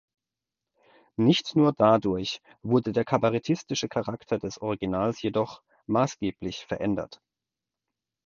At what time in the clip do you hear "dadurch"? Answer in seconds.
1.73-2.41